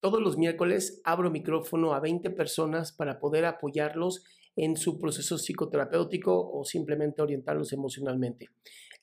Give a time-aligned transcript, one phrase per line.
[0.00, 4.22] Todos los miércoles abro micrófono a 20 personas para poder apoyarlos
[4.54, 8.48] en su proceso psicoterapéutico o simplemente orientarlos emocionalmente.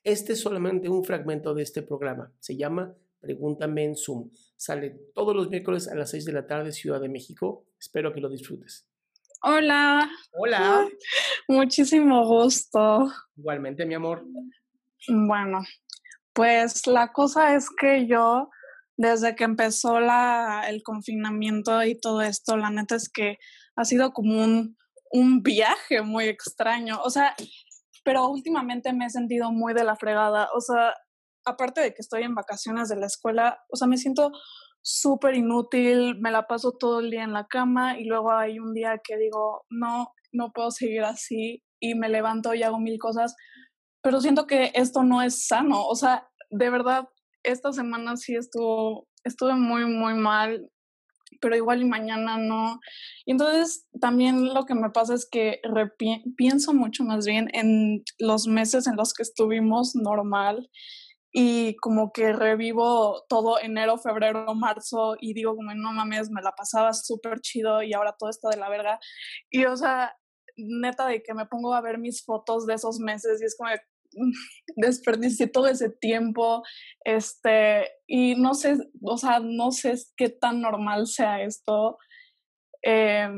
[0.03, 2.31] Este es solamente un fragmento de este programa.
[2.39, 4.29] Se llama Pregúntame en Zoom.
[4.55, 7.65] Sale todos los miércoles a las 6 de la tarde, Ciudad de México.
[7.79, 8.87] Espero que lo disfrutes.
[9.41, 10.09] Hola.
[10.31, 10.87] Hola.
[11.47, 13.11] Muchísimo gusto.
[13.35, 14.25] Igualmente, mi amor.
[15.07, 15.59] Bueno,
[16.33, 18.49] pues la cosa es que yo,
[18.97, 23.37] desde que empezó el confinamiento y todo esto, la neta es que
[23.75, 24.77] ha sido como un,
[25.11, 27.01] un viaje muy extraño.
[27.03, 27.35] O sea,
[28.03, 30.49] pero últimamente me he sentido muy de la fregada.
[30.55, 30.93] O sea,
[31.45, 34.31] aparte de que estoy en vacaciones de la escuela, o sea, me siento
[34.81, 38.73] súper inútil, me la paso todo el día en la cama y luego hay un
[38.73, 43.35] día que digo, no, no puedo seguir así y me levanto y hago mil cosas,
[44.03, 47.09] pero siento que esto no es sano, o sea, de verdad,
[47.45, 50.69] esta semana sí estuvo, estuve muy, muy mal,
[51.41, 52.79] pero igual y mañana no.
[53.25, 55.61] Y entonces también lo que me pasa es que
[56.37, 60.69] pienso mucho más bien en los meses en los que estuvimos normal
[61.37, 66.53] y como que revivo todo enero, febrero, marzo y digo como no mames, me la
[66.53, 68.99] pasaba súper chido y ahora todo está de la verga.
[69.49, 70.15] Y o sea,
[70.55, 73.69] neta de que me pongo a ver mis fotos de esos meses y es como
[74.75, 76.63] desperdicié todo ese tiempo,
[77.03, 81.97] este, y no sé, o sea, no sé qué tan normal sea esto.
[82.83, 83.29] Eh,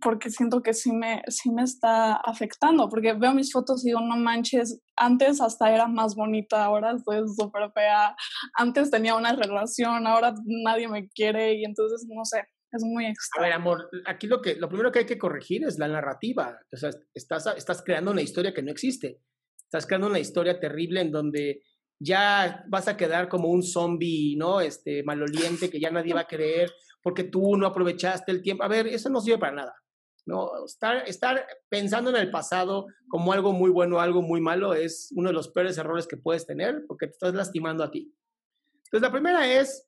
[0.00, 4.00] porque siento que sí me, sí me está afectando, porque veo mis fotos y digo,
[4.00, 8.16] no manches, antes hasta era más bonita, ahora estoy súper fea,
[8.54, 13.44] antes tenía una relación, ahora nadie me quiere y entonces, no sé, es muy extraño.
[13.44, 16.58] A ver, amor, aquí lo, que, lo primero que hay que corregir es la narrativa,
[16.72, 19.20] o sea, estás, estás creando una historia que no existe,
[19.74, 21.62] estás creando una historia terrible en donde
[21.98, 24.60] ya vas a quedar como un zombie, ¿no?
[24.60, 26.72] Este, maloliente que ya nadie va a creer
[27.02, 28.62] porque tú no aprovechaste el tiempo.
[28.62, 29.74] A ver, eso no sirve para nada.
[30.26, 30.64] ¿no?
[30.64, 35.28] Estar, estar pensando en el pasado como algo muy bueno, algo muy malo, es uno
[35.28, 38.14] de los peores errores que puedes tener porque te estás lastimando a ti.
[38.84, 39.86] Entonces, la primera es,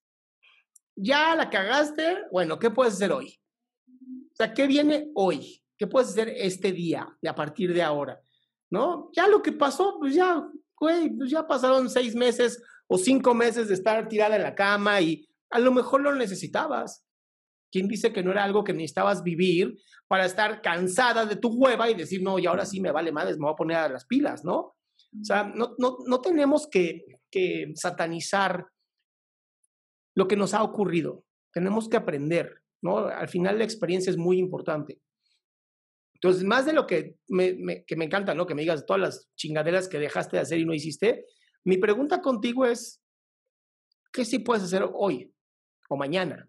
[0.97, 3.41] ya la cagaste, bueno, ¿qué puedes hacer hoy?
[3.89, 5.65] O sea, ¿qué viene hoy?
[5.79, 8.21] ¿Qué puedes hacer este día, a partir de ahora?
[8.71, 9.11] ¿No?
[9.13, 10.45] Ya lo que pasó, pues ya,
[10.79, 15.01] güey, pues ya pasaron seis meses o cinco meses de estar tirada en la cama
[15.01, 17.05] y a lo mejor lo necesitabas.
[17.71, 19.77] ¿Quién dice que no era algo que necesitabas vivir
[20.09, 23.39] para estar cansada de tu hueva y decir, no, y ahora sí me vale madres,
[23.39, 24.59] me voy a poner a las pilas, ¿no?
[24.59, 28.67] O sea, no, no, no tenemos que, que satanizar
[30.15, 31.25] lo que nos ha ocurrido.
[31.53, 32.99] Tenemos que aprender, ¿no?
[32.99, 35.01] Al final la experiencia es muy importante.
[36.17, 38.47] Entonces, más de lo que me, que me encanta, ¿no?
[38.47, 41.27] Que me digas todas las chingaderas que dejaste de hacer y no hiciste,
[41.63, 43.03] mi pregunta contigo es,
[44.13, 45.35] ¿qué sí puedes hacer hoy
[45.91, 46.49] o mañana?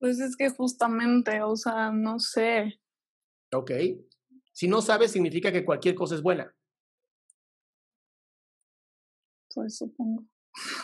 [0.00, 2.80] Pues es que justamente, o sea, no sé.
[3.52, 3.70] Ok.
[4.52, 6.52] Si no sabes, significa que cualquier cosa es buena.
[9.54, 10.24] Pues supongo.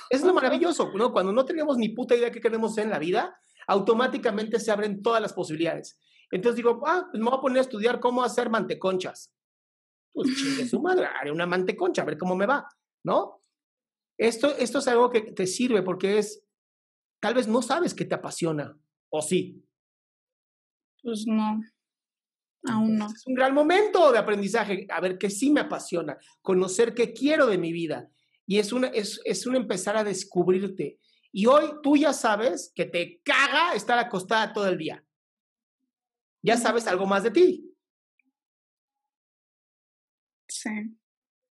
[0.09, 1.12] Es lo maravilloso, ¿no?
[1.12, 4.70] Cuando no tenemos ni puta idea de qué queremos hacer en la vida, automáticamente se
[4.70, 5.99] abren todas las posibilidades.
[6.32, 9.32] Entonces digo, ah, pues me voy a poner a estudiar cómo hacer manteconchas.
[10.12, 12.66] Pues chingue su madre, haré una manteconcha, a ver cómo me va,
[13.04, 13.43] ¿no?
[14.19, 16.43] Esto, esto es algo que te sirve porque es,
[17.20, 18.76] tal vez no sabes qué te apasiona,
[19.10, 19.62] ¿O sí?
[21.03, 21.60] Pues no,
[22.64, 23.06] aún no.
[23.06, 27.47] Es un gran momento de aprendizaje, a ver qué sí me apasiona, conocer qué quiero
[27.47, 28.10] de mi vida.
[28.47, 30.99] Y es, una, es, es un empezar a descubrirte.
[31.31, 35.04] Y hoy tú ya sabes que te caga estar acostada todo el día.
[36.42, 37.75] Ya sabes algo más de ti.
[40.48, 40.70] Sí.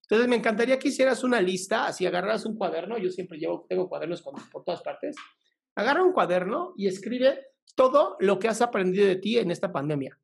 [0.03, 3.89] Entonces me encantaría que hicieras una lista, así agarras un cuaderno, yo siempre llevo, tengo
[3.89, 5.17] cuadernos por todas partes,
[5.77, 10.19] Agarra un cuaderno y escribe todo lo que has aprendido de ti en esta pandemia.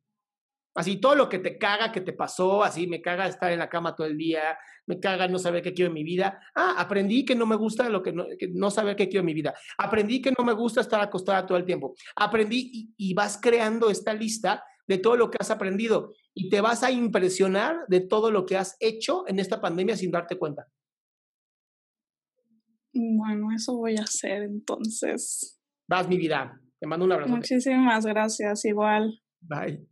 [0.74, 3.68] Así, todo lo que te caga, que te pasó, así, me caga estar en la
[3.68, 4.56] cama todo el día,
[4.86, 6.40] me caga no saber qué quiero en mi vida.
[6.54, 9.34] Ah, aprendí que no me gusta lo que no, no saber qué quiero en mi
[9.34, 9.54] vida.
[9.78, 11.94] Aprendí que no me gusta estar acostada todo el tiempo.
[12.16, 16.60] Aprendí y, y vas creando esta lista de todo lo que has aprendido y te
[16.60, 20.66] vas a impresionar de todo lo que has hecho en esta pandemia sin darte cuenta.
[22.94, 25.58] Bueno, eso voy a hacer entonces.
[25.88, 26.60] Vas, mi vida.
[26.78, 27.34] Te mando un abrazo.
[27.34, 29.20] Muchísimas gracias, igual.
[29.40, 29.91] Bye.